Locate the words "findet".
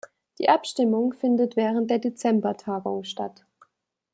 1.13-1.55